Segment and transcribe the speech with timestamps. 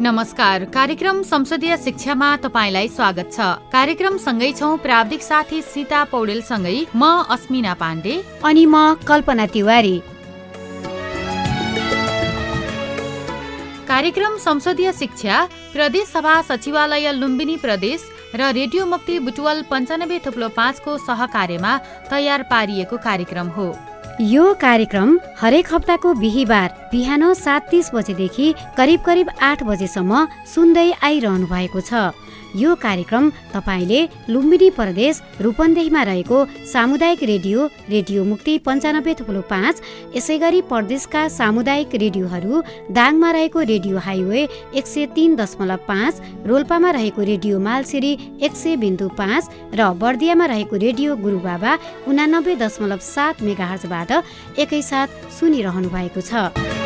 [0.00, 3.40] नमस्कार कार्यक्रम संसदीय शिक्षामा तपाईँलाई स्वागत छ।
[3.72, 8.14] कार्यक्रम सँगै छौ प्राविधिक साथी सीता पौडेलसँगै म अस्मिना पाण्डे।
[8.44, 9.96] अनि म कल्पना तिवारी।
[13.88, 15.36] कार्यक्रम संसदीय शिक्षा
[15.72, 18.00] प्रदेश सभा सचिवालय लुम्बिनी प्रदेश
[18.34, 21.72] र रेडियो मुक्ति बुटवल पञ्चानब्बे थुप्लो पाँचको सहकार्यमा
[22.10, 23.66] तयार पारिएको कार्यक्रम हो।
[24.22, 31.46] यो कार्यक्रम हरेक हप्ताको बिहिबार बिहान सात तिस बजेदेखि करिब करिब आठ बजेसम्म सुन्दै आइरहनु
[31.46, 32.10] भएको छ।
[32.56, 34.00] यो कार्यक्रम तपाईँले
[34.30, 36.38] लुम्बिनी प्रदेश रूपन्देहीमा रहेको
[36.72, 39.82] सामुदायिक रेडियो रेडियो मुक्ति पन्चानब्बे थुप्रो पाँच
[40.16, 42.62] यसै गरी प्रदेशका सामुदायिक रेडियोहरू
[42.98, 48.76] दाङमा रहेको रेडियो हाइवे एक सय तिन दशमलव पाँच रोल्पामा रहेको रेडियो मालसिरी एक सय
[48.84, 54.10] बिन्दु पाँच र बर्दियामा रहेको रेडियो गुरुबाबा उनानब्बे दशमलव सात मेगाहर्जबाट
[54.62, 55.08] एकैसाथ
[55.40, 56.83] सुनिरहनु भएको छ।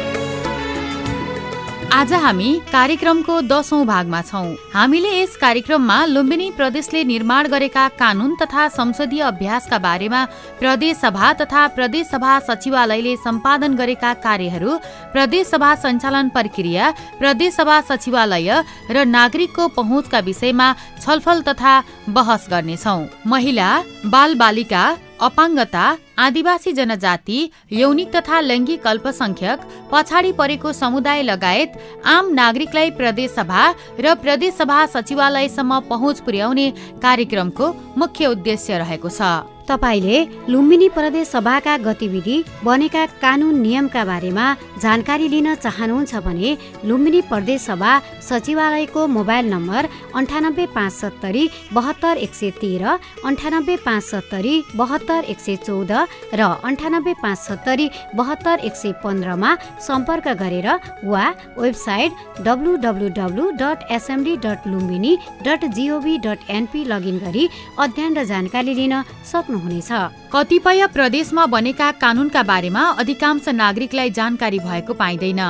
[1.93, 8.67] आज हामी कार्यक्रमको दशौं भागमा छौं। हामीले यस कार्यक्रममा लुम्बिनी प्रदेशले निर्माण गरेका कानून तथा
[8.69, 10.25] संसदीय अभ्यासका बारेमा
[10.61, 14.77] प्रदेश सभा तथा प्रदेश सभा सचिवालयले सम्पादन गरेका कार्यहरू
[15.13, 22.99] प्रदेश सभा सञ्चालन प्रक्रिया प्रदेश सभा सचिवालय र नागरिकको पहुँचका विषयमा छलफल तथा बहस गर्नेछौ।
[23.27, 23.69] महिला
[24.07, 24.87] बाल बालिका
[25.21, 25.85] अपाङ्गता
[26.19, 27.39] आदिवासी जनजाति
[27.73, 33.63] यौनिक तथा लैङ्गिक अल्पसंख्यक पछाडि परेको समुदाय लगायत आम नागरिकलाई प्रदेशसभा
[34.01, 36.71] र प्रदेशसभा सचिवालयसम्म पहुँच पुर्याउने
[37.03, 44.47] कार्यक्रमको मुख्य उद्देश्य रहेको छ। तपाईँले लुम्बिनी प्रदेश सभाका गतिविधि बनेका कानुन नियमका बारेमा
[44.83, 46.51] जानकारी लिन चाहनुहुन्छ भने
[46.89, 47.93] लुम्बिनी प्रदेश सभा
[48.29, 52.97] सचिवालयको मोबाइल नम्बर अन्ठानब्बे पाँच सत्तरी बहत्तर एक सय तेह्र
[53.29, 55.93] अन्ठानब्बे पाँच सत्तरी बहत्तर एक सय चौध
[56.35, 59.55] र अन्ठानब्बे पाँच सत्तरी बहत्तर एक सय पन्ध्रमा
[59.89, 60.69] सम्पर्क गरेर
[61.05, 61.27] वा
[61.59, 65.13] website W W W dot SMD dot Lumbini
[65.45, 67.49] dot GOV dot NP login गरी
[67.79, 69.03] अध्ययन र जानकारी लिन
[69.33, 69.91] सक्नु हुनेछ।
[70.33, 75.43] कतिपय प्रदेशमा बनेका कानूनका बारेमा अधिकांश नागरिकलाई जानकारी भएको पाइँदैन।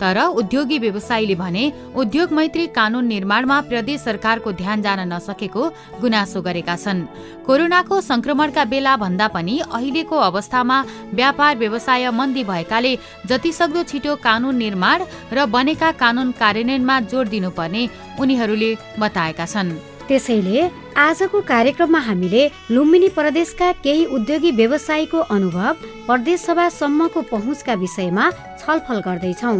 [0.00, 1.64] तर उद्योगी व्यवसायीले भने
[1.96, 5.62] उद्योग मैत्री कानून निर्माणमा प्रदेश सरकारको ध्यान जान नसकेको
[6.00, 7.06] गुनासो गरेका छन्।
[7.46, 10.78] कोरोनाको संक्रमणका बेला भन्दा पनि अहिलेको अवस्थामा
[11.12, 12.92] व्यापार व्यवसाय मन्दी भएकाले
[13.26, 15.02] जतिसक्दो छिटो कानून निर्माण
[15.34, 17.82] र बनेका कानून कार्यान्वयनमा जोड दिनुपर्ने
[18.20, 20.68] उनीहरूले बताएका छन्। त्यसैले
[20.98, 22.40] आजको कार्यक्रममा हामीले
[22.74, 25.74] लुम्बिनी प्रदेशका केही उद्योगी व्यवसायीको अनुभव
[26.06, 28.24] प्रदेश सभासम्मको पहुँचका विषयमा
[28.58, 29.52] छलफल गर्दैछौ।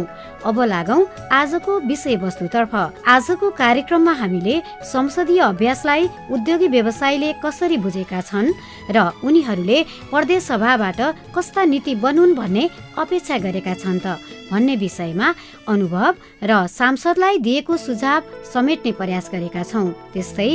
[0.45, 0.97] अब लागौ
[1.31, 2.73] आजको विषयवस्तुतर्फ।
[3.07, 4.55] आजको कार्यक्रममा हामीले
[4.91, 8.51] संसदीय अभ्यासलाई उद्योगी व्यवसायीले कसरी बुझेका छन्
[8.91, 9.79] र उनीहरूले
[10.11, 10.99] प्रदेश सभाबाट
[11.35, 12.69] कस्ता नीति बनुन् भन्ने
[12.99, 14.19] अपेक्षा गरेका छन् त
[14.51, 15.27] भन्ने विषयमा
[15.69, 16.11] अनुभव
[16.43, 18.21] र सांसदलाई दिएको सुझाव
[18.53, 20.49] समेट्ने प्रयास गरेका छौँ। त्यस्तै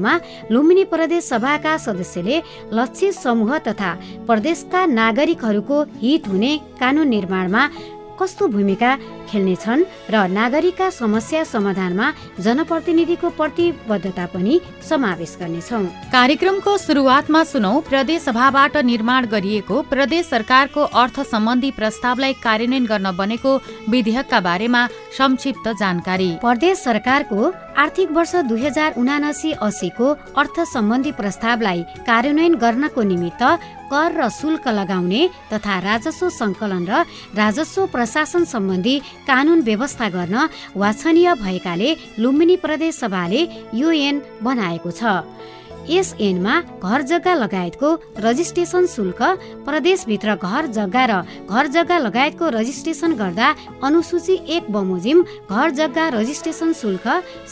[0.00, 3.90] कार्यक्रममा लुम्बिनी प्रदेश सभाका सदस्यले लक्षित समूह तथा
[4.26, 7.62] प्रदेशका नागरिकहरूको हित हुने कानुन निर्माणमा
[8.20, 8.96] कस्तो भूमिका
[9.30, 12.06] खेल्नेछन् र नागरिकका समस्या समाधानमा
[12.44, 15.80] जनप्रतिनिधिको प्रतिबद्धता पनि समावेश गर्नेछौ।
[16.12, 23.52] कार्यक्रमको सुरुवातमा सुनौ प्रदेश सभाबाट निर्माण गरिएको प्रदेश सरकारको अर्थ सम्बन्धी प्रस्तावलाई कार्यान्वयन गर्न बनेको
[23.88, 24.86] विधेयकका बारेमा
[25.18, 27.40] संक्षिप्त जानकारी। प्रदेश सरकारको
[27.80, 30.06] आर्थिक वर्ष दुई हजार उनासी अस्सीको
[30.40, 33.42] अर्थ सम्बन्धी प्रस्तावलाई कार्यान्वयन गर्नको निमित्त
[33.92, 36.92] कर र शुल्क लगाउने तथा राजस्व सङ्कलन र
[37.40, 38.96] राजस्व प्रशासन सम्बन्धी
[39.28, 40.36] कानुन व्यवस्था गर्न
[40.76, 43.40] वाछनीय भएकाले लुम्बिनी प्रदेश सभाले
[43.80, 45.24] यो ऐन बनाएको छ।
[45.90, 49.22] यस ऐनमा घर जग्गा लगायतको रजिस्ट्रेसन शुल्क
[49.66, 51.14] प्रदेशभित्र घर जग्गा र
[51.50, 53.48] घर जग्गा लगायतको रजिस्ट्रेसन गर्दा
[53.84, 57.06] अनुसूची एक बमोजिम घर जग्गा रजिस्ट्रेसन शुल्क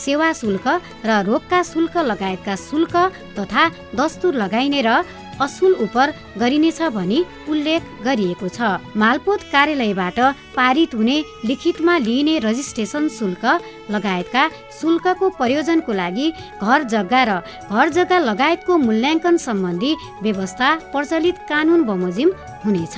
[0.04, 0.66] सेवा शुल्क
[1.06, 2.96] र रोगका शुल्क लगायतका शुल्क
[3.38, 5.02] तथा दस्तुर लगाइने र
[5.40, 5.96] असुल उप
[6.40, 7.18] गरिनेछ भनी
[7.48, 8.58] उल्लेख गरिएको छ।
[8.96, 10.18] मालपोत कार्यालयबाट
[10.56, 13.44] पारित हुने लिखितमा लिइने रजिस्ट्रेसन शुल्क
[13.90, 14.42] लगायतका
[14.80, 16.26] शुल्कको प्रयोजनको लागि
[16.62, 17.30] घर जग्गा र
[17.70, 19.92] घर जग्गा लगायतको मूल्याङ्कन सम्बन्धी
[20.22, 22.28] व्यवस्था प्रचलित कानुन बमोजिम
[22.64, 22.96] हुनेछ।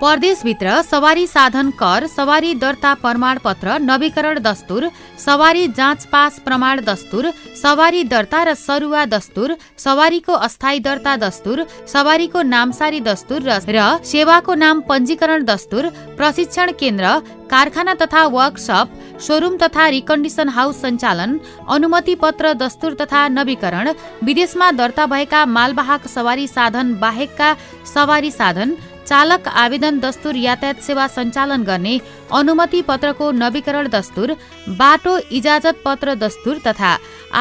[0.00, 7.30] परदेशभित्र सवारी साधन कर सवारी दर्ता प्रमाण पत्र नवीकरण दस्तुर सवारी जाँच पास प्रमाण दस्तुर
[7.62, 14.80] सवारी दर्ता र सरुवा दस्तुर सवारीको अस्थायी दर्ता दस्तुर सवारीको नामसारी दस्तुर र सेवाको नाम
[14.88, 17.18] पञ्जीकरण दस्तुर प्रशिक्षण केन्द्र
[17.50, 21.38] कारखाना तथा वर्कसप सोरुम तथा रिकन्डिसन हाउस सञ्चालन
[21.70, 23.90] अनुमति पत्र दस्तुर तथा नवीकरण
[24.24, 27.50] विदेशमा दर्ता भएका मालवाहक सवारी साधन बाहेकका
[27.94, 28.76] सवारी साधन
[29.08, 31.94] चालक आवेदन दस्तुर यातायात सेवा सञ्चालन गर्ने
[32.38, 34.32] अनुमति पत्रको नवीकरण दस्तुर
[34.80, 36.92] बाटो इजाजत पत्र दस्तुर तथा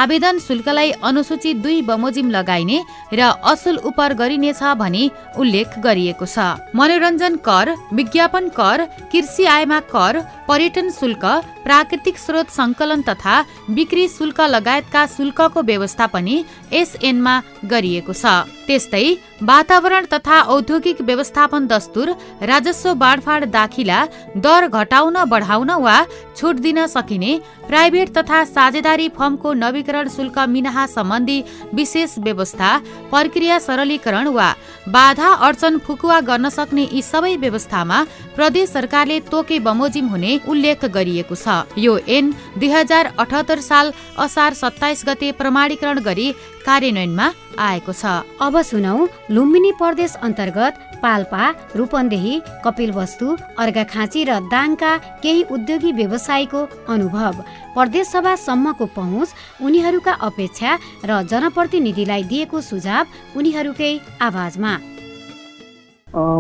[0.02, 2.78] आवेदन शुल्कलाई अनुसूची दुई बमोजिम लगाइने
[3.14, 5.04] र असुल उपर गरिनेछ भनी
[5.42, 6.38] उल्लेख गरिएको छ।
[6.76, 11.26] मनोरञ्जन कर विज्ञापन कर कृषि आयमा कर पर्यटन शुल्क
[11.68, 13.36] प्राकृतिक स्रोत सङ्कलन तथा
[13.78, 16.36] बिक्री शुल्क लगायतका शुल्कको व्यवस्था पनि
[16.74, 19.08] एसएनमा गरिएको छ। त्यस्तै
[19.42, 22.10] वातावरण तथा औद्योगिक व्यवस्थापन दस्तुर
[22.44, 24.00] राजस्व बाँडफाँड दाखिला
[24.46, 25.96] दर घटाउन बढाउन वा
[26.38, 27.32] छुट दिन सकिने
[27.68, 31.38] प्राइभेट तथा साझेदारी फर्मको नवीकरण शुल्क मिनाहा सम्बन्धी
[31.74, 32.72] विशेष व्यवस्था
[33.12, 34.50] प्रक्रिया सरलीकरण वा
[34.90, 38.04] बाधा अडचन फुकुवा गर्न सक्ने यी सबै व्यवस्थामा
[38.36, 44.54] प्रदेश सरकारले तोके बमोजिम हुने उल्लेख गरिएको छ। यो एन दुई हजार अठहत्तर साल असार
[44.54, 46.32] सत्ताइस गते प्रमाणीकरण गरी
[46.66, 47.28] कार्यान्वयनमा
[47.58, 48.06] आएको छ।
[48.42, 48.98] अब सुनौ
[49.32, 50.74] लुम्बिनी प्रदेश अन्तर्गत
[51.04, 51.44] पाल्पा
[51.78, 52.34] रूपन्देही
[52.66, 53.28] कपिलवस्तु
[53.58, 54.92] अर्घाखाँची र दाङका
[55.24, 57.34] केही उद्योगी व्यवसायीको अनुभव।
[57.76, 59.30] प्रदेशसभासम्मको पहुँच
[59.62, 60.72] उनीहरूका अपेक्षा
[61.06, 64.74] र जनप्रतिनिधिलाई दिएको सुझाव उनीहरूकै आवाजमा।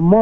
[0.02, 0.14] म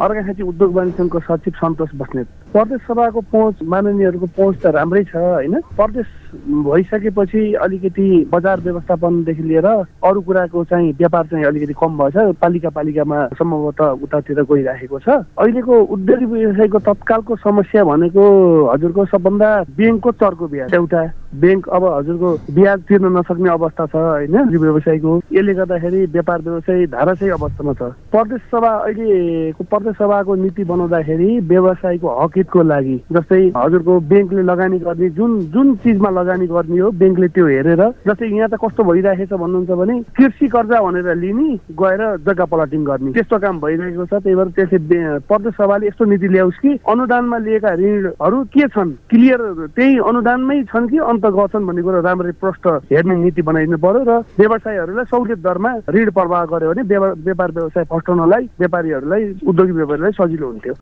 [0.00, 5.22] अर्घाखाँची उद्योग वाणिज्य सङ्घको सचिव सन्तोष बस्नेत। प्रदेश सभाको पहुँच माननीयहरूको पहुँच त राम्रै छ
[5.22, 5.60] होइन?
[5.72, 12.70] प्रदेश भइसकेपछि अलिकति बजार व्यवस्थापनदेखि लिएर अरू कुराको चाहिँ व्यापार चाहिँ अलिकति कम भएछ। पालिका
[12.70, 15.08] पालिकामा सम्भवतः उतातिर गइराखेको छ।
[15.38, 18.24] अहिलेको उद्योग व्यवसायको तत्कालको समस्या भनेको
[18.72, 21.02] हजुरको सबभन्दा ब्याङ्कको चर्को ब्याज। एउटा
[21.42, 24.36] ब्याङ्क अब हजुरको ब्याज तिर्न नसक्ने अवस्था छ होइन?
[24.62, 27.82] व्यवसायको। यसले गर्दाखेरि व्यापार व्यवसाय धाराशय अवस्थामा छ।
[28.12, 34.78] प्रदेश सभा अहिलेको प्रदेश सभाको नीति बनाउँदाखेरि व्यवसायको हक हितको लागि जस्तै हजुरको ब्याङ्कले लगानी
[34.78, 39.26] गर्ने जुन जुन चिजमा लगानी गर्ने हो ब्याङ्कले त्यो हेरेर। जस्तै यहाँ त कस्तो भइरहेको
[39.26, 44.12] छ भन्नुहुन्छ भने कृषि कर्जा भनेर लिने गएर जग्गा पलटिङ गर्ने। त्यस्तो काम भइरहेको छ।
[44.22, 48.90] त्यही भएर त्यसले प्रदेश सभाले यस्तो नीति ल्याओस् कि अनुदानमा लिएका ऋणहरू के छन्?
[49.10, 49.40] क्लियर
[49.76, 54.12] त्यही अनुदानमै छन् कि अन्त गर्छन् भन्ने कुरो राम्ररी प्रष्ट हेर्ने नीति बनाइदिनु पर्यो र
[54.38, 56.82] व्यवसायहरूलाई सहुलियत दरमा ऋण प्रवाह गर्यो भने
[57.26, 60.74] व्यापार व्यवसाय फस्टाउनलाई व्यापारीहरूलाई उद्योगी व्यापारीलाई सजिलो हुन्थ्यो।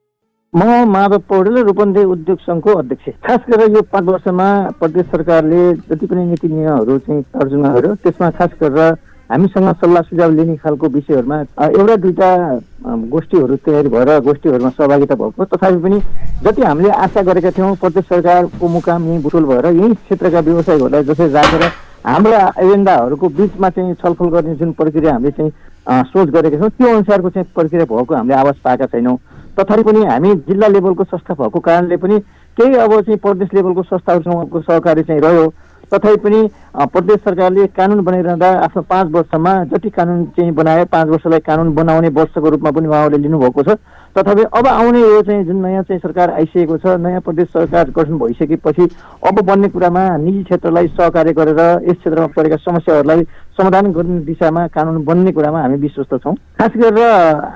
[0.53, 4.47] म माधव पौडेल रूपन्देही उद्योग सङ्घको अध्यक्ष। खास गरेर यो पाँच वर्षमा
[4.81, 8.97] प्रदेश सरकारले जति पनि नीति नियमहरू चाहिँ तर्जुमा गर्यो त्यसमा खास गरेर
[9.31, 11.39] हामीसँग सल्लाह सुझाव लिने खालको विषयहरूमा
[11.71, 12.31] एउटा दुईवटा
[13.15, 16.03] गोष्ठीहरू तयारी भएर गोष्ठीहरूमा सहभागिता भएको तथापि पनि
[16.43, 21.33] जति हामीले आशा गरेका थियौँ प्रदेश सरकारको मुकाम यहीँ बुटोल भएर यही क्षेत्रका व्यवसायीहरूलाई जसरी
[21.33, 21.63] राखेर
[22.11, 27.31] हाम्रा एजेन्डाहरूको बिचमा चाहिँ छलफल गर्ने जुन प्रक्रिया हामीले चाहिँ सोच गरेका छौँ त्यो अनुसारको
[27.31, 29.17] चाहिँ प्रक्रिया भएको हामीले आवाज पाएका छैनौँ।
[29.61, 32.19] तथापि पनि हामी जिल्ला लेभलको संस्था भएको कारणले पनि
[32.57, 35.49] केही अब चाहिँ प्रदेश लेभलको संस्थाहरूसँगको सहकारी चाहिँ रह्यो।
[35.93, 36.41] तथापि पनि
[36.89, 42.09] प्रदेश सरकारले कानुन बनाइरहँदा आफ्नो पाँच वर्षमा जति कानुन चाहिँ बनाए पाँच वर्षलाई कानुन बनाउने
[42.09, 43.77] वर्षको रूपमा पनि उहाँहरूले लिनुभएको छ।
[44.17, 48.19] तथापि अब आउने यो चाहिँ जुन नयाँ चाहिँ सरकार आइसकेको छ नयाँ प्रदेश सरकार गठन
[48.19, 48.89] भइसकेपछि
[49.27, 51.61] अब बन्ने कुरामा निजी क्षेत्रलाई सहकार्य गरेर
[51.91, 53.23] यस क्षेत्रमा परेका समस्याहरूलाई
[53.61, 56.99] समाधान गर्ने दिशामा कानुन बन्ने कुरामा हामी विश्वस्त छौँ। खास गरेर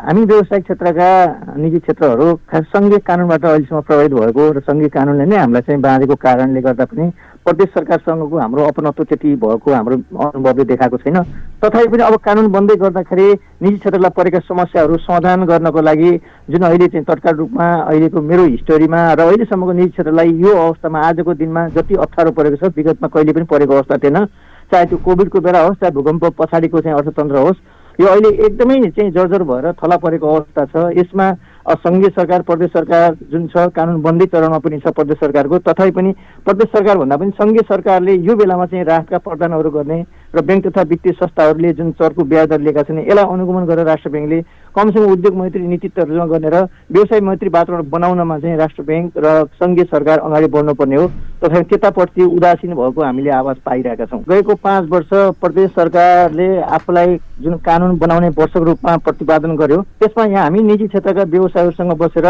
[0.04, 1.08] हामी व्यवसायिक क्षेत्रका
[1.56, 6.14] निजी क्षेत्रहरू खास सङ्घीय कानुनबाट अहिलेसम्म प्रभावित भएको र सङ्घीय कानुनले नै हामीलाई चाहिँ बाँधेको
[6.20, 7.08] कारणले गर्दा पनि
[7.44, 9.96] प्रदेश सरकारसँगको हाम्रो अपनत्व त्यति भएको हाम्रो
[10.28, 11.16] अनुभवले देखाएको छैन।
[11.64, 13.26] तथापि पनि अब कानुन बन्दै गर्दाखेरि
[13.64, 16.12] निजी क्षेत्रलाई परेका समस्याहरू समाधान गर्नको लागि
[16.50, 21.34] जुन अहिले चाहिँ तत्काल रूपमा अहिलेको मेरो हिस्टोरीमा र अहिलेसम्मको निजी क्षेत्रलाई यो अवस्थामा आजको
[21.40, 24.24] दिनमा जति अप्ठ्यारो परेको छ विगतमा कहिले पनि परेको अवस्था थिएन।
[24.72, 27.62] चाहे त्यो कोभिडको बेला होस् चाहे भूकम्प पछाडिको चाहिँ अर्थतन्त्र होस्
[27.98, 31.26] यो अहिले एकदमै चाहिँ जर्जर भएर थला परेको अवस्था छ। यसमा
[31.64, 36.10] सङ्घीय सरकार प्रदेश सरकार जुन छ कानुन बन्दी चरणमा पनि छ प्रदेश सरकारको। तथापि पनि
[36.44, 40.02] प्रदेश सरकार भन्दा पनि सङ्घीय सरकारले यो बेलामा चाहिँ राहतका प्रदानहरू गर्ने
[40.34, 44.10] र ब्याङ्क तथा वित्तीय संस्थाहरूले जुन चरको ब्याज दर लिएका छन् यसलाई अनुगमन गरेर राष्ट्र
[44.10, 44.40] ब्याङ्कले
[44.74, 49.26] कमसेकम उद्योग मैत्री नीति तर्जुमा गर्ने र व्यवसाय मैत्री वातावरण बनाउनमा चाहिँ राष्ट्र ब्याङ्क र
[49.60, 51.06] सङ्घीय सरकार अगाडि बढ्नुपर्ने हो।
[51.42, 55.10] तथापि त्यताप्रति उदासीन भएको हामीले आवाज पाइरहेका छौँ। गएको पाँच वर्ष
[55.40, 61.22] प्रदेश सरकारले आफूलाई जुन कानुन बनाउने वर्षको रूपमा प्रतिपादन गर्यो त्यसमा यहाँ हामी निजी क्षेत्रका
[61.30, 62.26] व्यवसायहरूसँग बसेर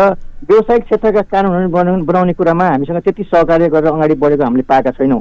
[0.48, 5.20] व्यवसायिक क्षेत्रका कानुनहरू बनाउने कुरामा हामीसँग त्यति सहकार्य गरेर अगाडि बढेको हामीले पाएका छैनौँ।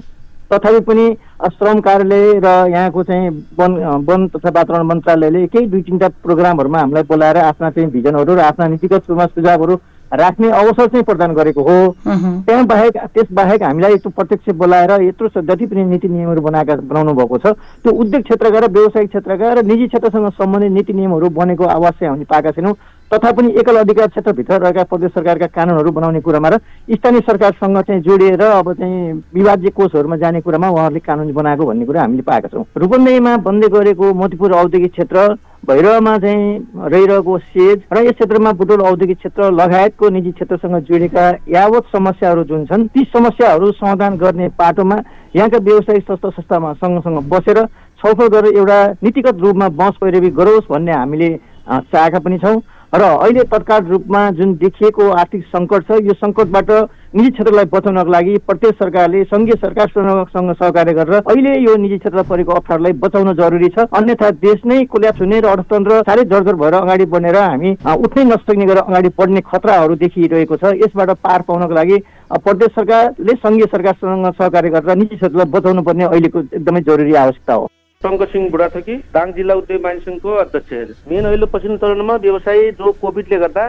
[0.53, 1.05] तथापि पनि
[1.49, 7.03] श्रम कार्यालय र यहाँको चाहिँ वन वन तथा वातावरण मन्त्रालयले केही दुई तिनवटा प्रोग्रामहरूमा हामीलाई
[7.09, 9.75] बोलाएर आफ्ना चाहिँ भिजनहरू र आफ्ना नीतिगत रूपमा सुझावहरू
[10.13, 15.29] राख्ने अवसर चाहिँ प्रदान गरेको हो। त्यहाँ बाहेक त्यस बाहेक हामीलाई यत्रो प्रत्यक्ष बोलाएर यत्रो
[15.41, 17.53] जति पनि नीति नियमहरू बनाएका बनाउनु भएको छ
[17.83, 22.09] त्यो उद्योग क्षेत्रका र व्यावसायिक क्षेत्रका र निजी क्षेत्रसँग सम्बन्धित नीति नियमहरू बनेको आवाज चाहिँ
[22.09, 22.75] हामीले पाएका छैनौँ।
[23.11, 26.57] तथापि एकल अधिकार क्षेत्रभित्र रहेका प्रदेश सरकारका कानुनहरू बनाउने कुरामा र
[26.89, 32.01] स्थानीय सरकारसँग चाहिँ जोडिएर अब चाहिँ विवाद्य कोषहरूमा जाने कुरामा उहाँहरूले कानुन बनाएको भन्ने कुरा
[32.01, 36.47] हामीले पाएका छौँ। रूपन्देहीमा बन्दै गरेको मोतीपुर औद्योगिक क्षेत्र भैरवमा चाहिँ
[36.91, 42.65] रहिरहेको सेज र यस क्षेत्रमा बुटोल औद्योगिक क्षेत्र लगायतको निजी क्षेत्रसँग जोडिएका यावत समस्याहरू जुन
[42.67, 44.97] छन् ती समस्याहरू समाधान गर्ने पाटोमा
[45.35, 47.63] यहाँका व्यवसायिक संस्था संस्थामा सँगसँग बसेर
[47.99, 51.29] छलफल गरेर एउटा नीतिगत रूपमा बस पैरवी गरोस् भन्ने हामीले
[51.63, 52.59] चाहेका पनि छौँ।
[52.93, 56.69] र अहिले तत्काल रूपमा जुन देखिएको आर्थिक सङ्कट छ यो सङ्कटबाट
[57.17, 62.51] निजी क्षेत्रलाई बचाउनको लागि प्रत्येक सरकारले सङ्घीय सरकारसँग सहकार्य गरेर अहिले यो निजी क्षेत्रमा परेको
[62.53, 67.05] अप्ठ्यारोलाई बचाउन जरुरी छ। अन्यथा देश नै कोल्याप्स हुने र अर्थतन्त्र साह्रै जर्जर भएर अगाडि
[67.17, 71.97] बढेर हामी उठ्नै नसक्ने गरेर अगाडि बढ्ने खतराहरू देखिरहेको छ। यसबाट पार पाउनको लागि
[72.45, 77.65] प्रदेश सरकारले सङ्घीय सरकारसँग सहकार्य गरेर निजी क्षेत्रलाई बचाउनु पर्ने अहिलेको एकदमै जरुरी आवश्यकता हो।
[78.03, 80.71] शङ्कर सिंह बुढाथोकी दाङ जिल्ला उद्योग मानिसङ्घको अध्यक्ष
[81.09, 83.63] मेन अहिले पछिल्लो चरणमा व्यवसायी जो कोभिडले गर्दा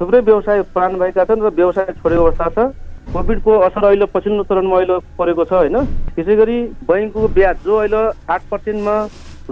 [0.00, 2.70] थुप्रै व्यवसाय प्राण भएका छन् र व्यवसाय छोडेको अवस्था छ।
[3.12, 5.76] कोभिडको असर अहिले पछिल्लो चरणमा अहिले परेको छ होइन?
[6.14, 8.96] त्यसै गरी बैङ्कको ब्याज जो अहिले आठ पर्सेन्टमा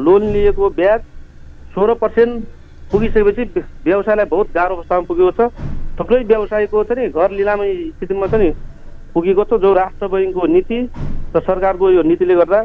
[0.06, 1.00] लोन लिएको ब्याज
[1.74, 2.44] सोह्र पर्सेन्ट
[2.92, 3.44] पुगिसकेपछि
[3.84, 5.50] व्यवसायलाई बहुत गाह्रो अवस्थामा पुगेको छ।
[5.98, 8.50] थुप्रै व्यवसायको नि घर लिलामी स्थितिमा नि
[9.14, 10.78] पुगेको छ जो राष्ट्र बैङ्कको नीति
[11.34, 12.60] र सरकारको यो नीतिले गर्दा।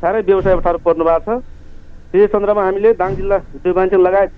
[0.00, 1.42] साह्रै व्यवसाय अप्ठ्यारो पर्नु भएको छ।
[2.12, 3.36] त्यही सन्दर्भमा हामीले दाङ जिल्ला
[3.76, 4.30] वाणिज्य लगायत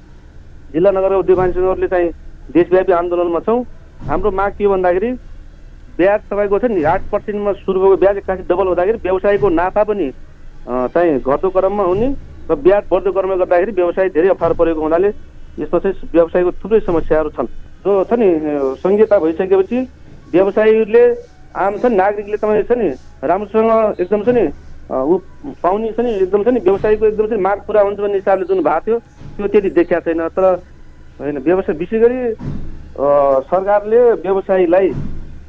[0.74, 2.10] जिल्ला नगर वाणिज्यहरूले चाहिँ
[2.48, 3.60] देशव्यापी आन्दोलनमा छौँ।
[4.08, 5.10] हाम्रो माग के भन्दाखेरि
[5.98, 10.10] ब्याज तपाईँको छ नि आठ पर्सेन्टमा सुरु भएको ब्याज एक्कासी डबल हुँदाखेरि व्यवसायको नाफा पनि
[10.94, 12.08] चाहिँ घट्दो क्रममा हुने
[12.48, 15.08] र ब्याज बढ्दो क्रममा गर्दाखेरि व्यवसाय धेरै अप्ठ्यारो परेको हुनाले
[15.58, 17.46] यस्तो चाहिँ व्यवसायको थुप्रै समस्याहरू छन्।
[17.84, 18.28] जो छ नि
[18.82, 19.78] सङ्घीयता भइसकेपछि
[20.32, 21.04] व्यवसायीहरूले
[21.54, 22.88] आम छ नागरिकले तपाईँ छ नि
[23.24, 24.44] राम्रोसँग एकदम छ नि
[24.90, 25.18] ऊ
[25.62, 28.80] पाउने नि एकदम छ नि व्यवसायको एकदम चाहिँ माग पुरा हुन्छ भन्ने हिसाबले जुन भएको
[28.80, 28.99] थियो
[29.37, 30.45] त्यो त्यति देखिएको छैन। तर
[31.21, 32.18] होइन व्यवसाय विशेष गरी
[33.49, 34.88] सरकारले व्यवसायीलाई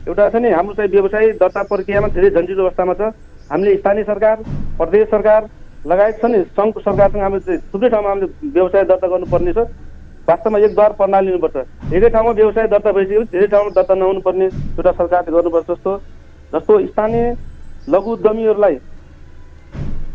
[0.08, 3.02] एउटा छ नि हाम्रो चाहिँ व्यवसाय दर्ता प्रक्रियामा धेरै झन्झिलो अवस्थामा छ।
[3.52, 4.36] हामीले स्थानीय सरकार
[4.78, 5.48] प्रदेश सरकार
[5.88, 9.66] लगायत छ नि सङ्घको सरकारसँग हामीले थुप्रै ठाउँमा हामीले व्यवसाय दर्ता गर्नुपर्ने छ।
[10.28, 11.58] वास्तवमा एक द्वार प्रणाली लिनुपर्छ।
[11.96, 15.92] एकै ठाउँमा व्यवसाय दर्ता भइसकेपछि धेरै ठाउँमा दर्ता नहुनुपर्ने एउटा सरकारले गर्नुपर्छ जस्तो।
[16.54, 17.26] जस्तो स्थानीय
[17.90, 18.76] लघु उद्यमीहरूलाई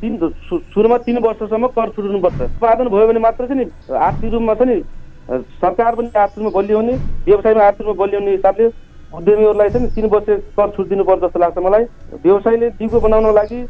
[0.01, 3.71] तिन सुरुमा तिन वर्षसम्म कर छुट्नुपर्छ उत्पादन भयो भने मात्र चाहिँ नि
[4.07, 4.81] आर्थिक रूपमा छ नि
[5.29, 6.95] सरकार पनि आर्थिक रूपमा बलियो हुने
[7.27, 8.67] व्यवसायमा आर्थिक रूपमा बलियो हुने हिसाबले
[9.13, 11.85] उद्यमीहरूलाई चाहिँ तिन वर्ष कर छुट दिनुपर्छ जस्तो लाग्छ मलाई।
[12.25, 13.61] व्यवसायले दिगो बनाउनको लागि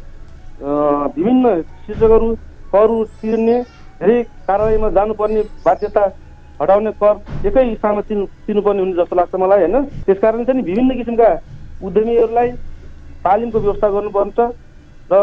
[1.15, 2.33] विभिन्न शीर्षकहरू
[2.73, 3.57] करहरू तिर्ने
[4.01, 6.03] धेरै कारवाहीमा जानुपर्ने बाध्यता
[6.59, 9.83] हटाउने कर एकै स्थानमा तिर्नु तिर्नुपर्ने हुने जस्तो लाग्छ मलाई होइन?
[10.05, 11.29] त्यसकारण चाहिँ विभिन्न किसिमका
[11.81, 12.49] उद्यमीहरूलाई
[13.25, 14.39] तालिमको व्यवस्था गर्नुपर्छ।
[15.09, 15.17] र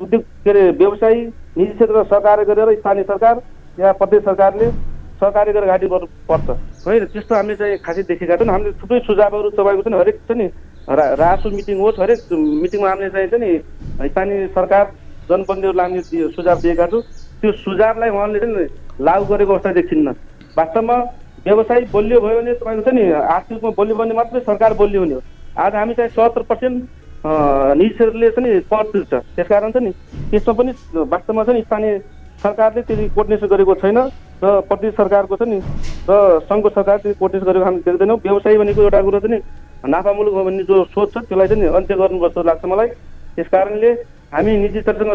[0.00, 1.24] उद्योग के अरे व्यवसायी
[1.58, 3.40] निजी क्षेत्र सहकार्य गरेर स्थानीय सरकार
[3.78, 4.70] या प्रदेश सरकारले
[5.20, 6.50] सहकार्य गरेर घाँटी गर्नुपर्छ।
[6.86, 10.46] होइन त्यस्तो हामीले चाहिँ खासै देखेका छौँ हामीले थुप्रै सुझावहरू तपाईँको नि हरेक छ नि
[11.18, 13.52] रासो मिटिङ होस् हरेक मिटिङमा हामीले चाहिँ नि
[14.08, 14.84] स्थानीय सरकार
[15.28, 17.02] जनप्रतिनिधिहरूलाई हामीले सुझाव दिएका छौँ।
[17.42, 18.66] त्यो सुझावलाई उहाँले चाहिँ
[19.00, 20.14] लागू गरेको अवस्था देखिन्न।
[20.56, 20.96] वास्तवमा
[21.46, 25.14] व्यवसाय बलियो भयो भने तपाईँको छ नि आर्थिक रूपमा बलियो भने मात्रै सरकार बलियो हुने
[25.14, 25.22] हो।
[25.56, 26.76] आज हामी चाहिँ सत्तर पर्सेन्ट
[27.24, 28.60] निजहरूले चाहिँ
[28.92, 29.92] तिर्छ त्यस कारण चाहिँ नि
[30.30, 31.98] त्यसमा पनि वास्तवमा चाहिँ स्थानीय
[32.42, 33.98] सरकारले त्यति कोर्डिनेसन गरेको छैन
[34.44, 35.58] र प्रदेश सरकारको छ नि
[36.10, 36.12] र
[36.48, 39.40] सङ्घको सरकार त्यति कोर्डिनेसन गरेको हामी देख्दैनौँ। व्यवसाय भनेको एउटा कुरो चाहिँ
[39.88, 42.88] नाफामुलक हो भन्ने जो सोच छ त्यसलाई चाहिँ अन्त्य गर्नुपर्छ जस्तो लाग्छ मलाई।
[43.36, 43.90] त्यस कारणले
[44.34, 45.12] हामी निजी क्षेत्रसँग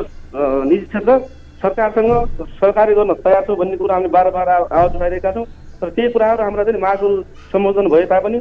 [0.65, 1.17] निजी क्षेत्र
[1.61, 2.11] सरकारसँग
[2.59, 5.45] सहकार्य गर्न तयार छौँ भन्ने कुरा हामी बार बार आवाज उठाइरहेका छौँ।
[5.81, 7.21] तर त्यही कुराहरू हाम्रा चाहिँ मागहरू
[7.53, 8.39] सम्बोधन भए तापनि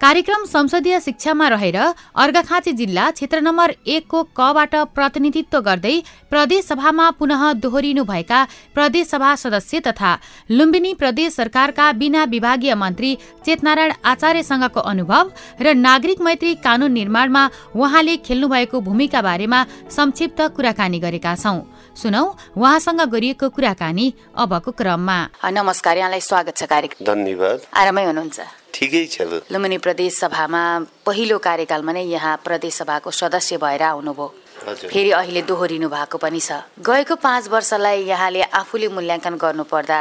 [0.00, 5.94] कार्यक्रम संसदीय शिक्षामा रहेर अर्घाखाँची जिल्ला क्षेत्र नम्बर एकको कबाट प्रतिनिधित्व गर्दै
[6.30, 8.44] प्रदेश सभामा पुनः दोहोरिनु भएका
[8.74, 10.16] प्रदेश सभा सदस्य तथा
[10.50, 13.14] लुम्बिनी प्रदेश सरकारका बिना विभागीय मन्त्री
[13.46, 15.30] चेतनारायण आचार्यसँगको अनुभव
[15.60, 21.60] र नागरिक मैत्री कानून निर्माणमा उहाँले खेल्नुभएको भूमिका बारेमा संक्षिप्त कुराकानी गरेका छौं।
[22.00, 22.24] सुनौ
[22.56, 24.06] उहाँसँग गरिएको कुराकानी
[24.40, 25.18] अबको क्रममा।
[25.52, 28.40] नमस्कार यहाँलाई स्वागत छ कार्यक्रम धन्यवाद। आरामै हुनुहुन्छ?
[28.72, 29.20] ठिकै छ
[29.52, 30.62] लुम्बिनी प्रदेश सभामा
[31.04, 34.26] पहिलो कार्यकालमा नै यहाँ प्रदेश सभाको सदस्य भएर आउनुभयो।
[34.60, 36.52] फेरि अहिले दोहोरिनु भएको पनि छ।
[36.84, 39.98] गएको पाँच वर्षलाई यहाँले आफूले मूल्याङ्कन गर्नुपर्दा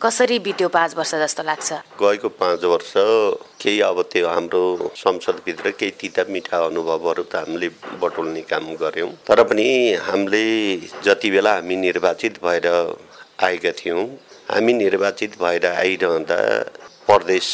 [0.00, 1.68] कसरी बित्यो पाँच वर्ष जस्तो लाग्छ?
[2.00, 2.92] गएको पाँच वर्ष
[3.60, 4.62] केही अब त्यो हाम्रो
[4.96, 7.68] संसदभित्र केही तिता मिठा अनुभवहरू त हामीले
[8.00, 9.68] बटुल्ने काम गऱ्यौँ। तर पनि
[10.08, 10.44] हामीले
[11.04, 12.66] जति बेला हामी निर्वाचित भएर
[13.44, 14.04] आएका थियौँ
[14.50, 16.40] हामी निर्वाचित भएर आइरहँदा
[17.06, 17.46] प्रदेश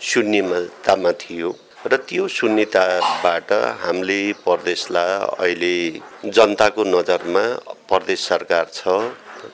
[0.00, 1.50] शून्यतामा थियो।
[1.86, 7.42] र त्यो शून्यताबाट हामीले प्रदेशलाई अहिले जनताको नजरमा
[7.88, 8.94] प्रदेश सरकार छ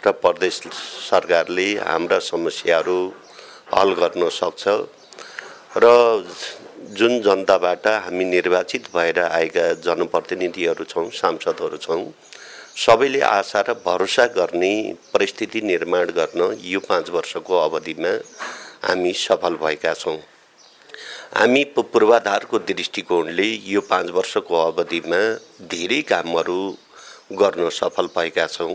[0.04, 0.60] र प्रदेश
[1.10, 2.96] सरकारले हाम्रा समस्याहरू
[3.74, 4.64] हल गर्न सक्छ
[5.76, 5.92] र
[6.98, 12.02] जुन जनताबाट हामी निर्वाचित भएर आएका जनप्रतिनिधिहरू छौँ सांसदहरू छौँ
[12.86, 14.74] सबैले आशा र भरोसा गर्ने
[15.14, 18.18] परिस्थिति निर्माण गर्न यो पाँच वर्षको अवधिमा
[18.88, 20.18] हामी सफल भएका छौँ।
[21.32, 25.20] हामी पूर्वाधारको दृष्टिकोणले यो पाँच वर्षको अवधिमा
[25.64, 26.56] धेरै कामहरू
[27.40, 28.74] गर्न सफल भएका छौँ।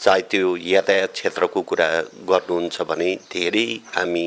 [0.00, 1.88] चाहे त्यो यातायात क्षेत्रको कुरा
[2.30, 3.64] गर्नुहुन्छ भने धेरै
[3.96, 4.26] हामी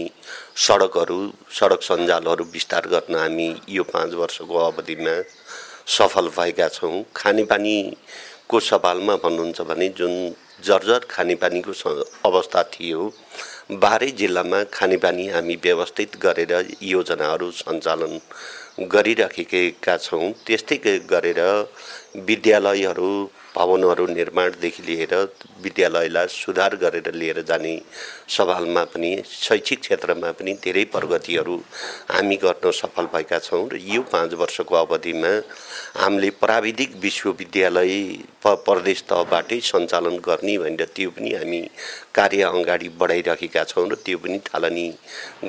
[0.66, 1.20] सडकहरू
[1.60, 5.16] सडक सञ्जालहरू विस्तार गर्न हामी यो पाँच वर्षको अवधिमा
[5.98, 10.14] सफल भएका छौँ। खानेपानीको सवालमा भन्नुहुन्छ भने जुन
[10.66, 11.74] जर्जर खानेपानीको
[12.26, 13.12] अवस्था थियो
[13.72, 16.52] बाह्रै जिल्लामा खानेपानी हामी व्यवस्थित गरेर
[16.84, 18.20] योजनाहरू सञ्चालन
[18.92, 20.78] गरिराखेका छौँ। त्यस्तै
[21.08, 21.40] गरेर
[22.28, 23.12] विद्यालयहरू
[23.56, 25.14] भवनहरू निर्माणदेखि लिएर
[25.64, 27.76] विद्यालयलाई सुधार गरेर लिएर जाने
[28.34, 31.58] सवालमा पनि शैक्षिक क्षेत्रमा पनि धेरै प्रगतिहरू
[32.12, 35.32] हामी गर्न सफल भएका छौँ र यो पाँच वर्षको अवधिमा
[36.02, 37.94] हामीले प्राविधिक विश्वविद्यालय
[38.44, 41.62] प प्रदेश तहबाटै सञ्चालन गर्ने भनेर त्यो पनि हामी
[42.16, 44.88] कार्य अगाडि बढाइराखेका छौँ र त्यो पनि थालनी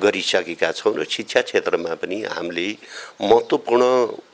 [0.05, 2.69] गरिसकेका छौँ र शिक्षा क्षेत्रमा पनि हामीले
[3.23, 3.83] महत्त्वपूर्ण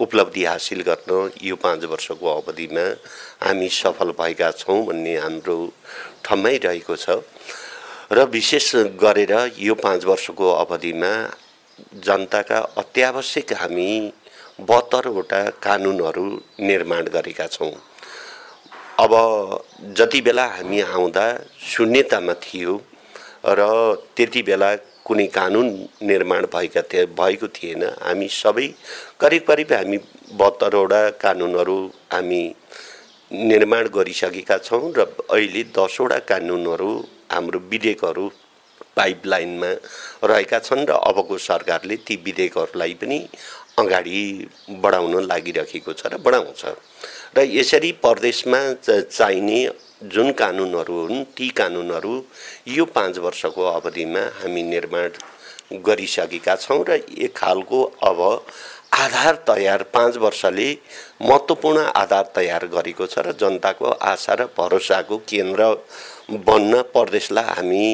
[0.00, 2.86] उपलब्धि हासिल गर्न यो पाँच वर्षको अवधिमा
[3.46, 5.58] हामी सफल भएका छौँ भन्ने हाम्रो
[6.24, 7.20] ठम्माइरहेको छ।
[8.10, 11.12] र विशेष गरेर यो पाँच वर्षको अवधिमा
[12.06, 13.90] जनताका अत्यावश्यक हामी
[14.60, 16.24] बहत्तरवटा कानुनहरू
[16.60, 17.72] निर्माण गरेका छौँ।
[18.98, 19.12] अब
[19.98, 21.26] जति बेला हामी आउँदा
[21.66, 22.76] शून्यतामा थियो
[23.48, 23.60] र
[24.16, 24.74] त्यति बेला
[25.06, 25.68] कुनै कानुन
[26.02, 28.66] निर्माण भएका थिए भएको थिएन हामी सबै
[29.20, 29.98] करिब करिब हामी
[30.32, 31.78] बहत्तरवटा कानुनहरू
[32.12, 32.42] हामी
[33.32, 36.90] निर्माण गरिसकेका छौँ र अहिले दसवटा कानुनहरू
[37.32, 38.26] हाम्रो विधेयकहरू
[38.96, 39.70] पाइपलाइनमा
[40.24, 43.18] रहेका छन् र अबको सरकारले ती विधेयकहरूलाई पनि
[43.78, 44.22] अगाडि
[44.82, 46.64] बढाउन लागिरहेको छ र बढाउँछ।
[47.36, 49.58] र यसरी प्रदेशमा चाहिने
[50.10, 52.14] जुन कानुनहरू हुन् ती कानुनहरू
[52.68, 55.10] यो पाँच वर्षको अवधिमा हामी निर्माण
[55.86, 58.20] गरिसकेका छौँ र एक खालको अब
[58.92, 60.70] आधार तयार पाँच वर्षले
[61.22, 65.68] महत्त्वपूर्ण आधार तयार गरेको छ र जनताको आशा र भरोसाको केन्द्र
[66.46, 67.86] बन्न प्रदेशलाई हामी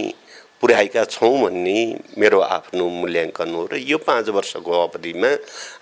[0.63, 1.77] पुर्याएका छौँ भन्ने
[2.19, 5.31] मेरो आफ्नो मूल्याङ्कन हो र यो पाँच वर्षको अवधिमा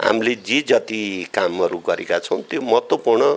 [0.00, 3.36] हामीले जे जति कामहरू गरेका छौँ त्यो महत्त्वपूर्ण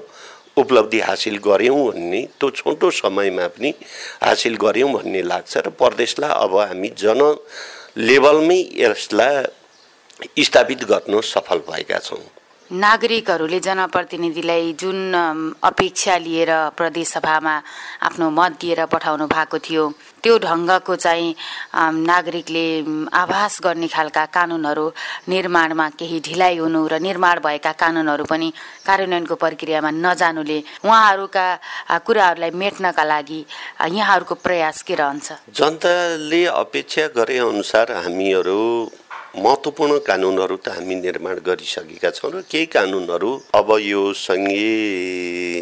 [0.57, 3.73] उपलब्धि हासिल गऱ्यौँ भन्ने त्यो छोटो समयमा पनि
[4.21, 7.21] हासिल गऱ्यौँ भन्ने लाग्छ र प्रदेशलाई अब हामी जन
[7.99, 9.43] लेभलमै यसलाई
[10.19, 12.25] स्थापित गर्नु सफल भएका छौँ।
[12.71, 14.97] नागरिकहरूले जनप्रतिनिधिलाई जुन
[15.63, 17.55] अपेक्षा लिएर प्रदेशसभामा
[18.03, 19.83] आफ्नो मत दिएर पठाउनु भएको थियो
[20.23, 21.35] त्यो ढङ्गको चाहिँ
[22.11, 22.65] नागरिकले
[23.13, 24.85] आभास गर्ने खालका कानुनहरू
[25.29, 28.51] निर्माणमा केही ढिलाइ हुनु र निर्माण भएका कानुनहरू पनि
[28.83, 31.47] कार्यान्वयनको प्रक्रियामा नजानुले उहाँहरूका
[32.03, 33.41] कुराहरूलाई मेट्नका लागि
[33.95, 35.55] यहाँहरूको प्रयास के रहन्छ?
[35.55, 38.59] जनताले अपेक्षा गरे अनुसार हामीहरू
[39.35, 45.61] महत्त्वपूर्ण कानुनहरू त हामी निर्माण गरिसकेका छौँ र केही कानुनहरू अब यो सङ्घीय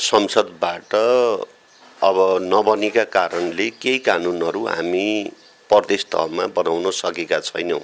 [0.00, 0.94] संसदबाट
[2.00, 5.06] अब नबनेका कारणले केही कानुनहरू हामी
[5.70, 7.80] प्रदेश तहमा बनाउन सकेका छैनौँ।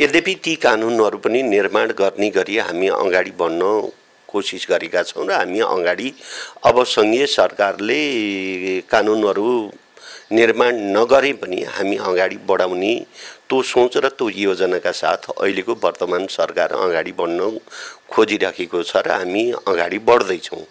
[0.00, 3.62] यद्यपि ती कानुनहरू पनि निर्माण गर्ने गरी हामी अगाडि बढ्न
[4.28, 6.12] कोसिस गरेका छौँ र हामी अगाडि
[6.64, 8.00] अब सङ्घीय सरकारले
[8.90, 9.48] कानुनहरू
[10.32, 12.92] निर्माण नगरे पनि हामी अगाडि बढाउने
[13.50, 17.50] त्यो सोच र त्यो योजनाका साथ अहिलेको वर्तमान सरकार अगाडि बढ्न
[18.10, 20.64] खोजिराखेको छ र हामी अगाडि बढ्दैछौँ।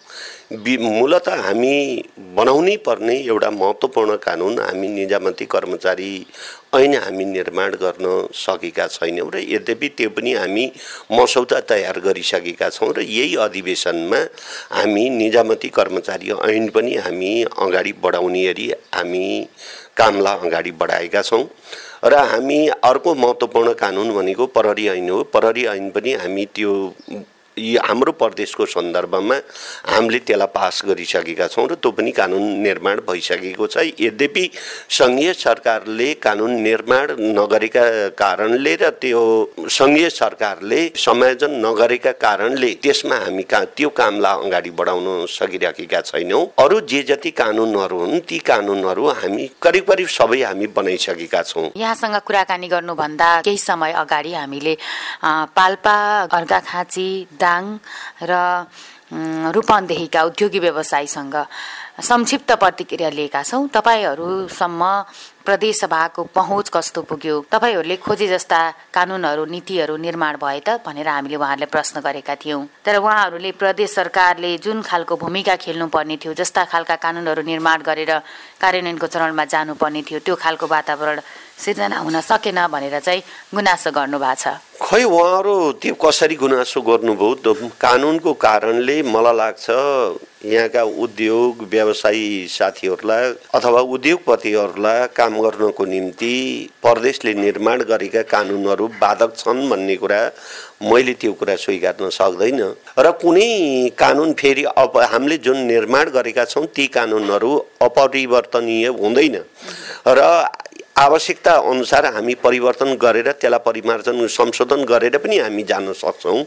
[0.64, 1.76] बि मूलत हामी
[2.36, 6.10] बनाउनै पर्ने एउटा महत्त्वपूर्ण कानुन हामी निजामती कर्मचारी
[6.74, 10.64] ऐन हामी निर्माण गर्न सकेका छैनौँ र यद्यपि त्यो पनि हामी
[11.12, 14.20] मसौदा तयार गरिसकेका छौँ र यही अधिवेशनमा
[14.74, 18.46] हामी निजामती कर्मचारी ऐन पनि हामी अगाडि बढाउने
[18.94, 19.26] हामी
[19.96, 21.44] कामलाई अगाडि बढाएका छौँ।
[22.04, 26.72] र हामी अर्को महत्त्वपूर्ण कानुन भनेको प्रहरी ऐन हो। प्रहरी ऐन पनि हामी त्यो
[27.56, 29.36] हाम्रो प्रदेशको सन्दर्भमा
[29.86, 34.44] हामीले त्यसलाई पास गरिसकेका छौँ र त्यो पनि कानुन निर्माण भइसकेको छ। यद्यपि
[34.90, 37.06] सङ्घीय सरकारले कानुन निर्माण
[37.38, 37.84] नगरेका
[38.18, 39.22] कारणले र त्यो
[39.70, 46.80] सङ्घीय सरकारले समायोजन नगरेका कारणले त्यसमा हामी का त्यो कामलाई अगाडि बढाउन सकिराखेका छैनौँ। अरू
[46.90, 52.68] जे जति कानुनहरू हुन् ती कानुनहरू हामी करिब करिब सबै हामी बनाइसकेका छौँ। यहाँसँग कुराकानी
[52.68, 54.76] गर्नुभन्दा केही समय अगाडि हामीले
[55.54, 55.96] पाल्पा
[56.32, 57.08] अर्घाखाँची
[57.44, 57.62] दाङ
[58.24, 58.32] र
[59.54, 61.36] रूपन्देहीका उद्योगी व्यवसायीसँग
[62.02, 64.82] संक्षिप्त प्रतिक्रिया लिएका छौँ। तपाईँहरूसम्म
[65.46, 67.34] प्रदेशसभाको पहुँच कस्तो पुग्यो?
[67.52, 68.58] तपाईँहरूले खोजे जस्ता
[68.90, 74.56] कानुनहरू नीतिहरू निर्माण भए त भनेर हामीले उहाँहरूलाई प्रश्न गरेका थियौँ। तर उहाँहरूले प्रदेश सरकारले
[74.58, 78.12] जुन खालको भूमिका खेल्नुपर्ने थियो जस्ता खालका कानुनहरू निर्माण गरेर
[78.58, 81.20] कार्यान्वयनको चरणमा जानुपर्ने थियो त्यो खालको वातावरण
[81.58, 83.22] सिर्जना हुन सकेन भनेर चाहिँ
[83.54, 87.68] गुनासो गर्नुभएको छ। खै उहाँहरू त्यो कसरी गुनासो गर्नुभयो?
[87.80, 89.66] कानुनको कारणले मलाई लाग्छ
[90.44, 96.34] यहाँका उद्योग व्यवसायी साथीहरूलाई अथवा उद्योगपतिहरूलाई काम गर्नको निम्ति
[96.82, 100.20] प्रदेशले निर्माण गरेका कानुनहरू बाधक छन् भन्ने कुरा
[100.84, 102.60] मैले त्यो कुरा स्वीकार्न सक्दैन।
[102.98, 103.48] र कुनै
[103.96, 109.36] कानुन फेरि अब हामीले जुन निर्माण गरेका छौँ ती कानुनहरू अपरिवर्तनीय हुँदैन।
[110.08, 110.20] र
[110.96, 116.42] आवश्यकता अनुसार हामी परिवर्तन गरेर त्यसलाई परिमार्जन संशोधन गरेर पनि हामी जान सक्छौँ।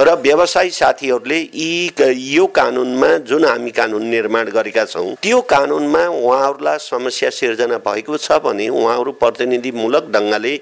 [0.00, 1.90] र व्यवसायी साथीहरूले यी
[2.28, 8.38] यो कानुनमा जुन हामी कानुन निर्माण गरेका छौँ त्यो कानुनमा उहाँहरूलाई समस्या सिर्जना भएको छ
[8.44, 10.54] भने उहाँहरू प्रतिनिधिमूलक ढङ्गले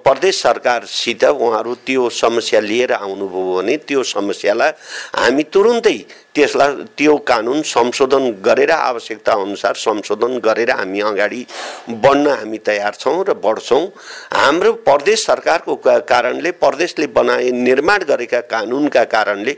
[0.00, 4.70] प्रदेश सरकारसित उहाँहरू त्यो समस्या लिएर आउनुभयो भने त्यो समस्यालाई
[5.14, 5.98] हामी तुरुन्तै
[6.34, 11.44] त्यसलाई त्यो कानुन संशोधन गरेर आवश्यकता अनुसार संशोधन गरेर हामी अगाडि
[11.90, 13.86] बढ्न हामी तयार छौँ र बढ्छौँ।
[14.32, 19.56] हाम्रो प्रदेश सरकारको कारणले प्रदेशले बनाए निर्माण गरेका कानुनका कारणले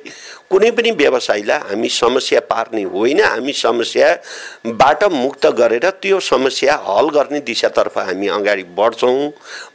[0.54, 7.40] कुनै पनि व्यवसायीलाई हामी समस्या पार्ने होइन हामी समस्याबाट मुक्त गरेर त्यो समस्या हल गर्ने
[7.42, 9.18] दिशातर्फ हामी अगाडि बढ्छौँ।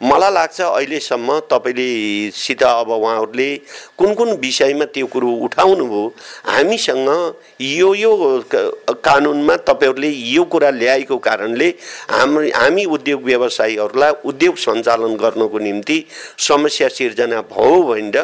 [0.02, 1.90] मलाई लाग्छ अहिलेसम्म तपाईँले
[2.34, 3.50] सित अब उहाँहरूले
[4.00, 6.06] कुन कुन विषयमा त्यो कुरो उठाउनुभयो
[6.48, 7.10] हामीसँग
[7.62, 8.12] यो यो
[9.04, 11.68] कानुनमा तपाईँहरूले यो कुरा ल्याएको कारणले
[12.10, 16.00] हाम्रो हामी उद्योग व्यवसायीहरूलाई उद्योग सञ्चालन गर्नको निम्ति
[16.48, 18.18] समस्या सिर्जना भयो भनेर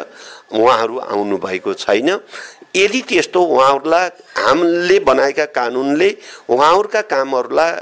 [0.50, 2.08] उहाँहरू आउनुभएको छैन।
[2.76, 6.10] यदि त्यस्तो उहाँहरूलाई हामीले बनाएका कानुनले
[6.48, 7.72] उहाँहरूका कामहरूलाई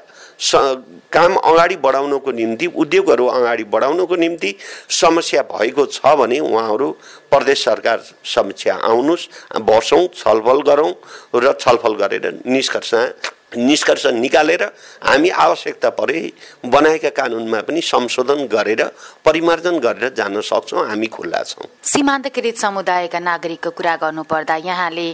[0.41, 0.51] स
[1.13, 4.55] काम अगाडि बढाउनको निम्ति उद्योगहरू अगाडि बढाउनको निम्ति
[4.93, 6.91] समस्या भएको छ भने उहाँहरू
[7.31, 9.29] प्रदेश सरकार समस्या आउनुहोस्
[9.63, 10.93] बसौँ छलफल गरौँ
[11.37, 12.95] र छलफल गरेर निष्कर्ष
[13.57, 14.63] निष्कर्ष निकालेर
[15.03, 16.21] हामी आवश्यकता परे
[16.67, 18.83] बनाएका कानुनमा पनि संशोधन गरेर
[19.25, 25.09] परिमार्जन गरेर जान सक्छौँ हामी खुल्ला छौँ। सीमान्तकृत समुदायका नागरिकको कुरा गर्नुपर्दा यहाँले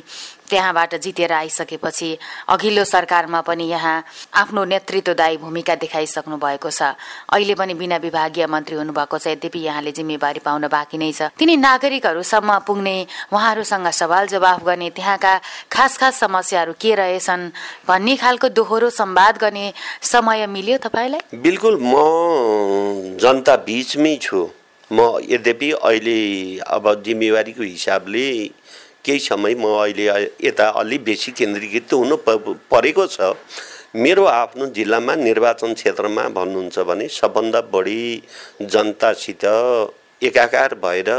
[0.51, 2.11] त्यहाँबाट जितेर आइसकेपछि
[2.49, 6.83] अघिल्लो सरकारमा पनि यहाँ आफ्नो नेतृत्वदायी भूमिका देखाइसक्नु भएको छ।
[7.31, 11.57] अहिले पनि बिना विभागीय मन्त्री हुनुभएको छ यद्यपि यहाँले जिम्मेवारी पाउन बाँकी नै छ। तिनी
[11.57, 12.97] नागरिकहरूसम्म पुग्ने
[13.33, 15.35] उहाँहरूसँग सवाल जवाफ गर्ने त्यहाँका
[15.71, 17.51] खास खास समस्याहरू के रहेछन्
[17.89, 21.39] भन्ने खालको दोहोरो संवाद गर्ने समय मिल्यो तपाईँलाई?
[21.39, 24.49] बिल्कुल म जनता बिचमै छु।
[24.91, 26.19] म यद्यपि अहिले
[26.67, 28.27] अब जिम्मेवारीको हिसाबले
[29.05, 30.07] केही समय म अहिले
[30.45, 32.17] यता अलि बेसी केन्द्रीकृत हुनु
[32.71, 33.35] परेको छ।
[33.97, 38.23] मेरो आफ्नो जिल्लामा निर्वाचन क्षेत्रमा भन्नुहुन्छ भने सबभन्दा बढी
[38.63, 39.45] जनतासित
[40.23, 41.11] एकाकार भएर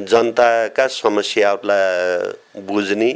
[0.00, 3.12] जनताका समस्याहरूलाई बुझ्ने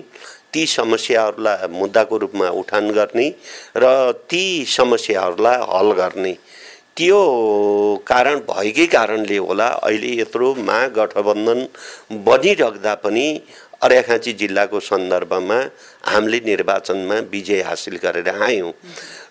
[0.53, 3.29] ती समस्याहरूलाई मुद्दाको रूपमा उठान गर्ने
[3.77, 3.85] र
[4.31, 6.37] ती समस्याहरूलाई हल गर्ने।
[6.97, 7.21] त्यो
[8.07, 11.61] कारण भएकै कारणले होला अहिले यत्रो महागठबन्धन
[12.27, 13.27] बनिराख्दा पनि
[13.85, 15.59] अर्याखाँची जिल्लाको सन्दर्भमा
[16.07, 18.73] हामीले निर्वाचनमा विजय हासिल गरेर आयौँ।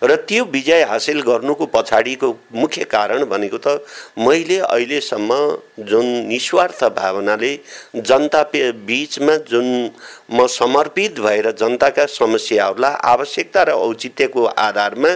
[0.02, 3.80] र त्यो विजय हासिल गर्नुको पछाडिको मुख्य कारण भनेको त
[4.18, 5.30] मैले अहिलेसम्म
[5.88, 7.52] जुन निस्वार्थ भावनाले
[7.96, 9.66] जनता बिचमा जुन
[10.30, 15.08] म समर्पित भएर जनताका समस्याहरूलाई आवश्यकता र औचित्यको आधारमा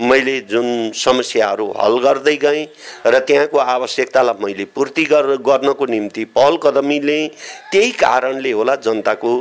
[0.00, 2.64] मैले जुन समस्याहरू हल गर्दै गएँ
[3.06, 7.28] र त्यहाँको आवश्यकतालाई मैले पूर्ति गर्नको निम्ति पहल कदमी लिएँ
[7.72, 9.32] त्यही कारणले होला जनताको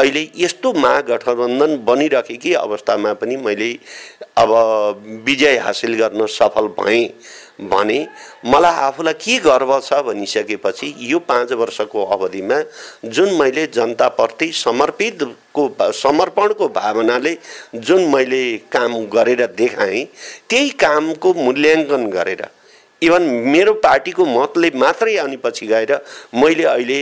[0.00, 3.72] अहिले यस्तो महागठबन्धन बनिराखेकी अवस्थामा पनि मैले
[4.38, 4.50] अब
[5.26, 7.08] विजय हासिल गर्न सफल भएँ
[7.70, 7.98] भने
[8.46, 12.62] मलाई आफूलाई के गर्व छ भनिसकेपछि यो पाँच वर्षको अवधिमा
[13.06, 17.36] जुन मैले जनताप्रति समर्पितको समर्पणको भावनाले
[17.76, 20.04] जुन मैले काम गरेर देखाएँ
[20.48, 22.48] त्यही कामको मूल्याङ्कन गरेर
[23.02, 25.92] इभन मेरो पार्टीको मतले मात्रै अनि पछि गएर
[26.34, 27.00] मैले अहिले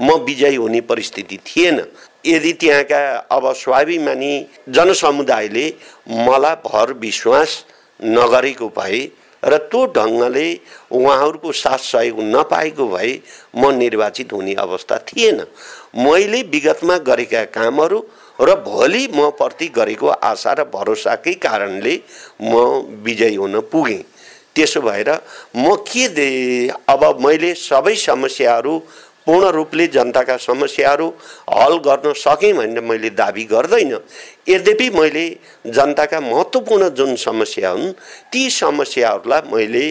[0.00, 1.80] म विजयी हुने परिस्थिति थिएन।
[2.24, 3.00] यदि त्यहाँका
[3.32, 4.34] अब स्वाभिमानी
[4.68, 5.66] जनसमुदायले
[6.08, 7.64] मलाई भर विश्वास
[8.00, 9.00] नगरेको भए
[9.42, 10.48] र त्यो ढङ्गले
[10.92, 13.12] उहाँहरूको साथ सहयोग नपाएको भए
[13.56, 15.40] म निर्वाचित हुने अवस्था थिएन।
[15.96, 18.04] मैले विगतमा गरेका कामहरू
[18.40, 21.94] र भोलि म प्रति गरेको आशा र भरोसाकै कारणले
[22.42, 22.52] म
[23.04, 24.02] विजयी हुन पुगेँ।
[24.54, 25.10] त्यसो भएर
[25.56, 26.28] म के दे
[26.88, 28.74] अब मैले सबै समस्याहरू
[29.26, 31.08] पूर्ण रूपले जनताका समस्याहरू
[31.50, 33.92] हल गर्न सकेँ भनेर मैले दाबी गर्दैन।
[34.48, 35.24] यद्यपि मैले
[35.68, 37.92] जनताका महत्त्वपूर्ण जुन समस्या हुन्
[38.32, 39.86] ती समस्याहरूलाई मैले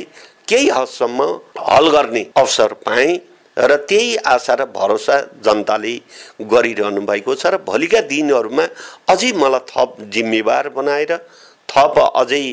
[0.48, 1.24] केही हदसम्म
[1.70, 3.20] हल गर्ने अवसर पाएँ
[3.58, 5.96] र त्यही आशा र भरोसा जनताले
[6.48, 8.66] गरिरहनु भएको छ र भोलिका दिनहरूमा
[9.10, 11.12] अझै मलाई थप जिम्मेवार बनाएर
[11.70, 12.46] थप अझै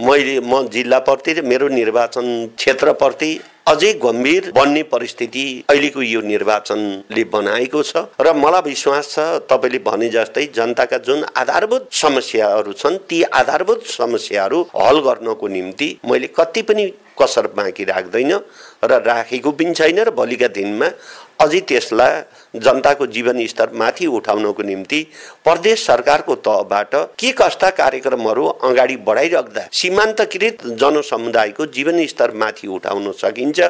[0.00, 2.26] मैले म जिल्लाप्रति र मेरो निर्वाचन
[2.56, 3.30] क्षेत्रप्रति
[3.66, 10.08] अझै गम्भीर बन्ने परिस्थिति अहिलेको यो निर्वाचनले बनाएको छ र मलाई विश्वास छ तपाईँले भने
[10.08, 16.86] जस्तै जनताका जुन आधारभूत समस्याहरू छन् ती आधारभूत समस्याहरू हल गर्नको निम्ति मैले कति पनि
[17.18, 18.32] कसर बाँकी राख्दैन
[18.84, 20.88] र राखेको पनि छैन र भोलिका दिनमा
[21.40, 22.22] अझै त्यसलाई
[22.54, 25.00] जनताको जीवन स्तर माथि उठाउनको निम्ति
[25.44, 33.60] प्रदेश सरकारको तहबाट के कस्ता कार्यक्रमहरू अगाडि बढाइराख्दा सीमान्तकृत जनसमुदायको जीवन स्तर माथि उठाउन सकिन्छ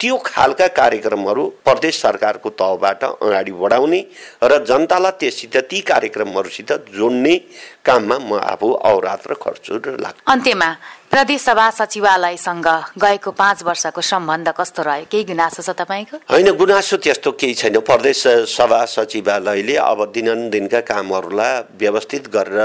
[0.00, 4.04] त्यो खालका कार्यक्रमहरू प्रदेश सरकारको तहबाट अगाडि बढाउने
[4.44, 7.36] र जनतालाई त्यससित ती कार्यक्रमहरूसित जोड्ने
[7.84, 10.68] काममा म आफू अहोरात्र खर्छु र लाग्छु। अन्त्यमा
[11.14, 12.66] प्रदेशसभा सचिवालयसँग
[12.98, 15.06] गएको पाँच वर्षको सम्बन्ध कस्तो रह्यो?
[15.06, 16.16] केही गुनासो छ तपाईँको?
[16.26, 22.58] होइन गुनासो त्यस्तो केही छैन। प्रदेश सभा सचिवालयले अब दिनदिनका कामहरूलाई व्यवस्थित गरेर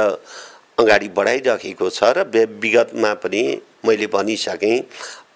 [0.81, 2.25] अगाडि बढाइराखेको छ र
[2.57, 3.43] विगतमा पनि
[3.85, 4.77] मैले भनिसकेँ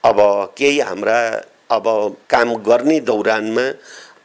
[0.10, 0.18] अब
[0.58, 1.20] केही हाम्रा
[1.70, 1.86] अब
[2.34, 3.68] काम गर्ने दौरानमा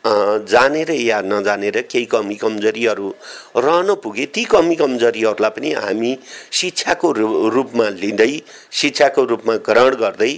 [0.05, 3.09] जानेर या नजानेर केही कमी कमजोरीहरू
[3.57, 6.17] रहन पुगे ती कमी कमजोरीहरूलाई पनि हामी
[6.53, 7.13] शिक्षाको
[7.51, 8.31] रूपमा लिँदै
[8.73, 10.33] शिक्षाको रूपमा ग्रहण गर्दै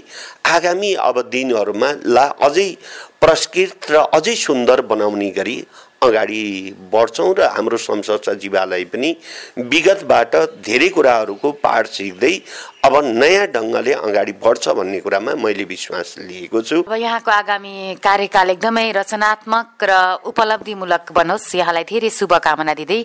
[0.48, 2.68] आगामी अब दिनहरूमा ला अझै
[3.20, 5.56] प्रस्कृत र अझै सुन्दर बनाउने गरी
[6.02, 6.42] अगाडि
[6.92, 9.10] बढ्छौँ र हाम्रो संसद सचिवालय पनि
[9.66, 12.34] विगतबाट धेरै कुराहरूको पाठ सिक्दै
[12.80, 18.50] अब नयाँ ढङ्गले अगाडि बढ्छ भन्ने कुरामा मैले विश्वास लिएको छु। अब यहाँको आगामी कार्यकाल
[18.50, 19.92] एकदमै रचनात्मक र
[20.24, 23.04] उपलब्धिमूलक बनोस्। यहाँलाई धेरै शुभकामना दिँदै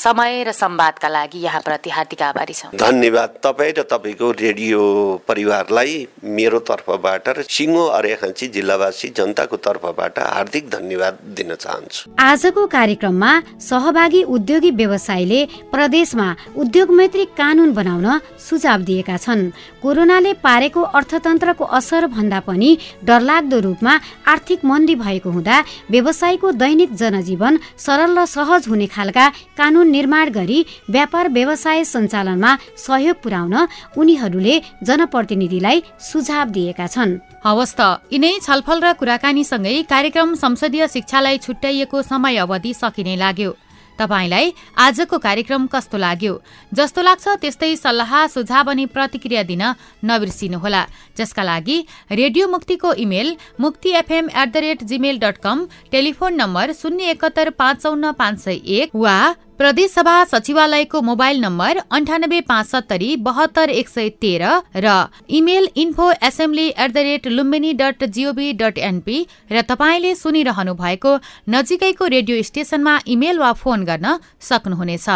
[0.00, 4.80] समय र संवादका लागि यहाँप्रति हार्दिक आभारी छौँ। धन्यवाद तपाईँ र तपाईँको रेडियो
[5.28, 5.92] परिवारलाई
[6.24, 14.22] मेरो तर्फबाट र सिङ्गो अरेखाँची जिल्लावासी जनताको तर्फबाट हार्दिक धन्यवाद दिन चाहन्छु। आजको कार्यक्रममा सहभागी
[14.32, 18.08] उद्योगी व्यवसायले प्रदेशमा उद्योग मैत्री कानून बनाउन
[18.40, 19.50] सुझाव दिए। दिएका छन्।
[19.82, 22.70] कोरोनाले पारेको अर्थतन्त्रको असर भन्दा पनि
[23.04, 23.92] डरलाग्दो रूपमा
[24.26, 25.56] आर्थिक मन्दी भएको हुँदा
[25.90, 29.26] व्यवसायको दैनिक जनजीवन सरल र सहज हुने खालका
[29.58, 30.58] कानून निर्माण गरी
[30.90, 33.54] व्यापार व्यवसाय सञ्चालनमा सहयोग पुर्याउन
[33.98, 37.80] उनीहरूले जनप्रतिनिधिलाई सुझाव दिएका छन्। हवस् त
[38.12, 43.50] यिनै छलफल र कुराकानीसँगै कार्यक्रम संसदीय शिक्षालाई छुट्याइएको समय अवधि सकिने लाग्यो।
[43.98, 46.34] तपाईँलाई आजको कार्यक्रम कस्तो लाग्यो?
[46.72, 49.62] जस्तो लाग्छ त्यस्तै सल्लाह सुझाव अनि प्रतिक्रिया दिन
[50.04, 50.82] नबिर्सिनुहोला।
[51.18, 51.78] जसका लागि
[52.12, 57.50] रेडियो मुक्तिको email Mukti FM at the rate gmail dot com telephone number शून्य एकहत्तर
[57.58, 59.16] पाँच चौन्न पाँच सय एक वा
[59.58, 64.94] प्रदेशसभा सचिवालयको मोबाइल नम्बर अन्ठानब्बे पाँच सत्तरी बहत्तर एक सय तेह्र र
[65.30, 69.18] email info assembly at the rate Lumbini dot GOV dot NP
[69.52, 71.16] र तपाईँले सुनिरहनु भएको
[71.50, 75.08] नजिकैको रेडियो स्टेशनमा इमेल वा फोन गर्न सक्नुहुनेछ।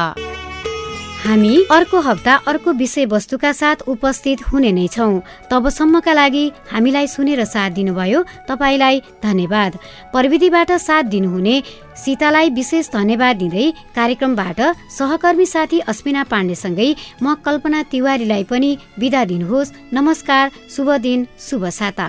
[1.18, 7.70] हामी अर्को हप्ता अर्को विषयवस्तुका साथ उपस्थित हुने नै छौँ। तबसम्मका लागि हामीलाई सुनेर साथ
[7.70, 9.78] दिनुभयो तपाईँलाई धन्यवाद।
[10.12, 11.56] प्रविधिबाट साथ दिनुहुने
[11.96, 14.60] सीतालाई विशेष धन्यवाद दिँदै कार्यक्रमबाट
[14.98, 22.08] सहकर्मी साथी अस्मिना पाण्डेसँगै म कल्पना तिवारीलाई पनि विदा दिनुहोस्। नमस्कार शुभ दिन शुभ साता।